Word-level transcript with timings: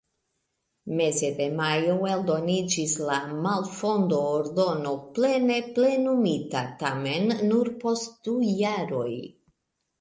Meze 0.99 1.27
de 1.41 1.45
majo 1.59 1.97
eldoniĝis 2.13 2.95
la 3.11 3.19
malfondo-ordono, 3.45 4.95
plene 5.19 5.61
plenumita 5.79 6.67
tamen 6.83 7.33
nur 7.53 7.73
post 7.87 8.21
du 8.29 8.39
jaroj. 8.67 9.11